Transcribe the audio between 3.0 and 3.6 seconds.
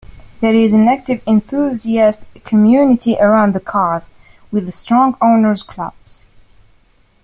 around the